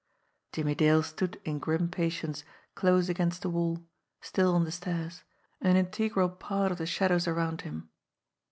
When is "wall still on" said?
3.51-4.63